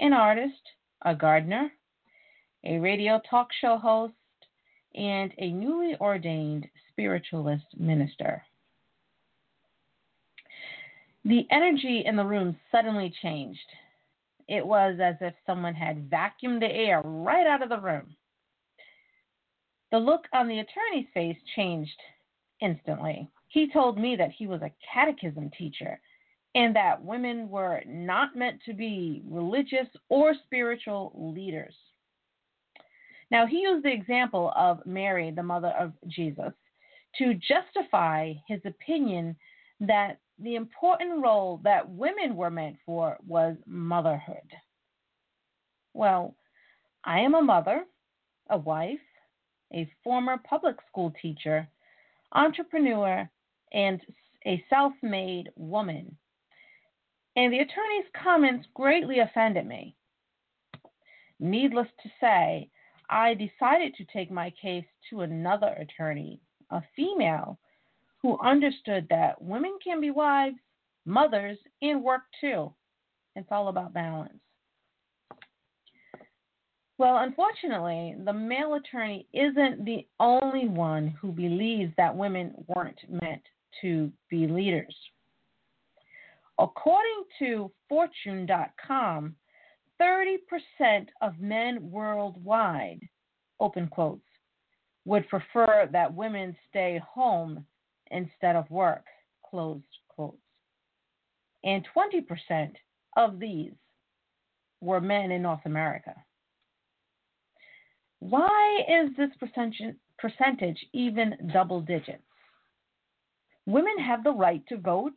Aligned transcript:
an 0.00 0.12
artist, 0.12 0.60
a 1.02 1.14
gardener, 1.14 1.72
a 2.64 2.78
radio 2.78 3.20
talk 3.28 3.48
show 3.60 3.76
host, 3.76 4.14
and 4.94 5.32
a 5.38 5.50
newly 5.50 5.96
ordained 6.00 6.66
spiritualist 6.90 7.66
minister. 7.76 8.42
The 11.24 11.46
energy 11.50 12.04
in 12.06 12.16
the 12.16 12.24
room 12.24 12.56
suddenly 12.70 13.12
changed. 13.22 13.58
It 14.46 14.64
was 14.64 14.98
as 15.02 15.16
if 15.20 15.34
someone 15.46 15.74
had 15.74 16.10
vacuumed 16.10 16.60
the 16.60 16.70
air 16.70 17.00
right 17.02 17.46
out 17.46 17.62
of 17.62 17.70
the 17.70 17.80
room. 17.80 18.14
The 19.90 19.98
look 19.98 20.26
on 20.32 20.48
the 20.48 20.58
attorney's 20.60 21.08
face 21.14 21.38
changed 21.56 21.98
instantly. 22.64 23.28
He 23.48 23.70
told 23.70 23.98
me 23.98 24.16
that 24.16 24.32
he 24.32 24.46
was 24.46 24.62
a 24.62 24.72
catechism 24.92 25.50
teacher 25.56 26.00
and 26.54 26.74
that 26.74 27.02
women 27.02 27.48
were 27.48 27.82
not 27.86 28.36
meant 28.36 28.60
to 28.64 28.72
be 28.72 29.22
religious 29.28 29.88
or 30.08 30.34
spiritual 30.46 31.12
leaders. 31.14 31.74
Now, 33.30 33.46
he 33.46 33.62
used 33.62 33.84
the 33.84 33.92
example 33.92 34.52
of 34.56 34.84
Mary, 34.86 35.30
the 35.30 35.42
mother 35.42 35.74
of 35.78 35.92
Jesus, 36.08 36.52
to 37.18 37.34
justify 37.34 38.32
his 38.46 38.60
opinion 38.64 39.36
that 39.80 40.18
the 40.38 40.54
important 40.54 41.22
role 41.22 41.60
that 41.64 41.88
women 41.88 42.36
were 42.36 42.50
meant 42.50 42.76
for 42.84 43.16
was 43.26 43.56
motherhood. 43.66 44.36
Well, 45.92 46.34
I 47.04 47.20
am 47.20 47.34
a 47.34 47.42
mother, 47.42 47.84
a 48.50 48.58
wife, 48.58 48.98
a 49.72 49.90
former 50.02 50.38
public 50.48 50.76
school 50.88 51.12
teacher, 51.20 51.68
entrepreneur, 52.34 53.28
and 53.72 54.00
a 54.46 54.62
self 54.68 54.92
made 55.02 55.50
woman. 55.56 56.16
And 57.36 57.52
the 57.52 57.58
attorney's 57.58 58.06
comments 58.22 58.66
greatly 58.74 59.18
offended 59.20 59.66
me. 59.66 59.96
Needless 61.40 61.88
to 62.02 62.10
say, 62.20 62.70
I 63.10 63.34
decided 63.34 63.94
to 63.94 64.04
take 64.12 64.30
my 64.30 64.50
case 64.50 64.86
to 65.10 65.22
another 65.22 65.76
attorney, 65.78 66.40
a 66.70 66.82
female, 66.96 67.58
who 68.22 68.38
understood 68.40 69.06
that 69.10 69.40
women 69.42 69.76
can 69.82 70.00
be 70.00 70.10
wives, 70.10 70.56
mothers, 71.04 71.58
and 71.82 72.02
work 72.02 72.22
too. 72.40 72.72
It's 73.36 73.48
all 73.50 73.68
about 73.68 73.92
balance. 73.92 74.40
Well, 76.96 77.18
unfortunately, 77.18 78.14
the 78.24 78.32
male 78.32 78.74
attorney 78.74 79.26
isn't 79.32 79.84
the 79.84 80.06
only 80.20 80.68
one 80.68 81.08
who 81.20 81.32
believes 81.32 81.92
that 81.96 82.14
women 82.14 82.54
weren't 82.68 83.00
meant 83.08 83.42
to 83.80 84.12
be 84.30 84.46
leaders. 84.46 84.94
According 86.58 87.24
to 87.40 87.72
Fortune.com, 87.88 89.34
30% 90.00 91.08
of 91.20 91.40
men 91.40 91.90
worldwide, 91.90 93.00
open 93.58 93.88
quotes, 93.88 94.22
would 95.04 95.28
prefer 95.28 95.88
that 95.90 96.14
women 96.14 96.56
stay 96.70 97.00
home 97.12 97.66
instead 98.12 98.54
of 98.54 98.70
work, 98.70 99.04
closed 99.44 99.84
quotes. 100.08 100.38
And 101.64 101.84
20% 101.94 102.70
of 103.16 103.40
these 103.40 103.72
were 104.80 105.00
men 105.00 105.32
in 105.32 105.42
North 105.42 105.64
America. 105.64 106.14
Why 108.30 108.80
is 108.88 109.10
this 109.18 109.28
percentage 110.18 110.86
even 110.94 111.50
double 111.52 111.82
digits? 111.82 112.22
Women 113.66 113.98
have 113.98 114.24
the 114.24 114.32
right 114.32 114.66
to 114.68 114.78
vote, 114.78 115.12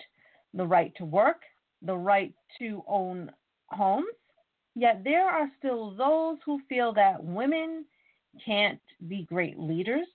the 0.54 0.68
right 0.68 0.94
to 0.98 1.06
work, 1.06 1.40
the 1.82 1.96
right 1.96 2.34
to 2.60 2.84
own 2.86 3.32
homes, 3.68 4.08
yet 4.76 5.06
there 5.06 5.26
are 5.30 5.50
still 5.58 5.92
those 5.96 6.38
who 6.46 6.60
feel 6.68 6.92
that 6.96 7.24
women 7.24 7.86
can't 8.46 8.82
be 9.08 9.24
great 9.24 9.58
leaders. 9.58 10.08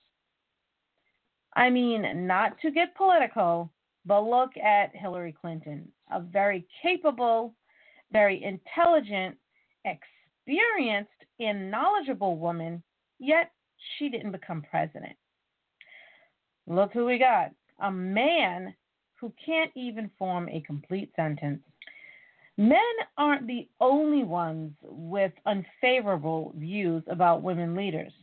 I 1.55 1.71
mean, 1.71 2.27
not 2.27 2.59
to 2.61 2.69
get 2.69 2.95
political, 2.95 3.71
but 4.05 4.21
look 4.21 4.55
at 4.57 4.95
Hillary 4.95 5.33
Clinton, 5.41 5.91
a 6.11 6.19
very 6.19 6.67
capable, 6.83 7.55
very 8.11 8.43
intelligent, 8.43 9.35
experienced 9.83 11.09
and 11.39 11.71
knowledgeable 11.71 12.37
woman, 12.37 12.83
yet 13.19 13.51
she 13.97 14.09
didn't 14.09 14.31
become 14.31 14.63
president. 14.69 15.15
Look 16.67 16.93
who 16.93 17.05
we 17.05 17.17
got 17.17 17.51
a 17.79 17.91
man 17.91 18.73
who 19.19 19.33
can't 19.45 19.71
even 19.75 20.09
form 20.17 20.49
a 20.49 20.61
complete 20.61 21.11
sentence. 21.15 21.61
Men 22.57 22.79
aren't 23.17 23.47
the 23.47 23.67
only 23.81 24.23
ones 24.23 24.73
with 24.81 25.31
unfavorable 25.45 26.53
views 26.55 27.03
about 27.07 27.41
women 27.41 27.75
leaders. 27.75 28.13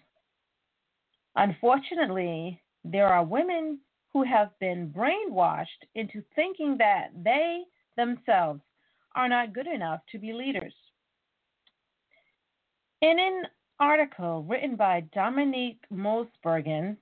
Unfortunately, 1.36 2.60
there 2.84 3.08
are 3.08 3.24
women 3.24 3.78
who 4.12 4.22
have 4.22 4.50
been 4.60 4.92
brainwashed 4.96 5.66
into 5.94 6.22
thinking 6.34 6.76
that 6.78 7.08
they 7.24 7.62
themselves 7.96 8.60
are 9.14 9.28
not 9.28 9.52
good 9.52 9.66
enough 9.66 10.00
to 10.12 10.18
be 10.18 10.32
leaders. 10.32 10.74
In 13.02 13.18
an 13.18 13.44
article 13.78 14.42
written 14.42 14.76
by 14.76 15.00
Dominique 15.14 15.82
Mosbergen, 15.90 16.98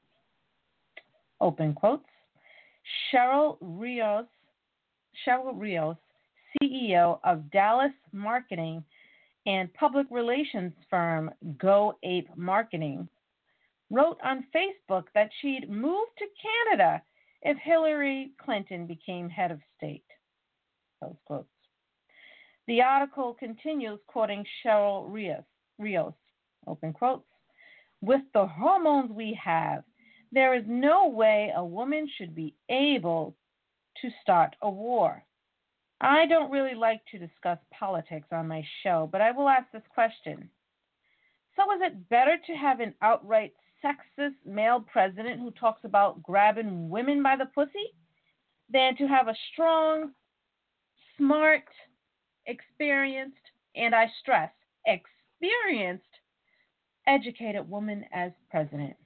open 1.40 1.74
quotes, 1.74 2.06
Cheryl 3.12 3.58
Rios, 3.60 4.26
Cheryl 5.26 5.58
Rios, 5.58 5.96
CEO 6.62 7.18
of 7.24 7.50
Dallas 7.50 7.92
marketing 8.12 8.84
and 9.46 9.74
public 9.74 10.06
relations 10.12 10.72
firm 10.88 11.32
Go 11.58 11.98
Ape 12.04 12.30
Marketing, 12.36 13.08
wrote 13.90 14.18
on 14.22 14.46
Facebook 14.54 15.06
that 15.16 15.30
she'd 15.40 15.68
move 15.68 16.06
to 16.18 16.26
Canada 16.40 17.02
if 17.42 17.56
Hillary 17.58 18.30
Clinton 18.40 18.86
became 18.86 19.28
head 19.28 19.50
of 19.50 19.58
state. 19.76 20.04
Those 21.00 21.16
quotes. 21.24 21.48
The 22.68 22.82
article 22.82 23.34
continues 23.34 23.98
quoting 24.06 24.44
Cheryl 24.64 25.12
Rios, 25.12 25.42
Rios, 25.78 26.14
open 26.66 26.92
quotes. 26.92 27.24
With 28.00 28.22
the 28.34 28.46
hormones 28.46 29.10
we 29.10 29.38
have, 29.42 29.84
there 30.32 30.54
is 30.54 30.64
no 30.66 31.08
way 31.08 31.52
a 31.54 31.64
woman 31.64 32.08
should 32.16 32.34
be 32.34 32.54
able 32.68 33.34
to 34.02 34.10
start 34.22 34.54
a 34.62 34.70
war. 34.70 35.24
I 36.00 36.26
don't 36.26 36.50
really 36.50 36.74
like 36.74 37.00
to 37.10 37.18
discuss 37.18 37.58
politics 37.72 38.28
on 38.30 38.46
my 38.46 38.64
show, 38.82 39.08
but 39.10 39.20
I 39.20 39.32
will 39.32 39.48
ask 39.48 39.66
this 39.72 39.82
question. 39.92 40.48
So, 41.56 41.72
is 41.72 41.80
it 41.82 42.08
better 42.08 42.36
to 42.46 42.52
have 42.52 42.78
an 42.78 42.94
outright 43.02 43.52
sexist 43.84 44.36
male 44.44 44.80
president 44.80 45.40
who 45.40 45.50
talks 45.52 45.84
about 45.84 46.22
grabbing 46.22 46.88
women 46.88 47.22
by 47.22 47.36
the 47.36 47.46
pussy 47.46 47.94
than 48.72 48.96
to 48.96 49.08
have 49.08 49.26
a 49.26 49.34
strong, 49.52 50.12
smart, 51.16 51.64
experienced, 52.46 53.36
and 53.74 53.94
I 53.94 54.06
stress, 54.20 54.50
experienced, 54.86 55.17
educated 57.06 57.68
woman 57.68 58.06
as 58.12 58.32
president? 58.50 58.96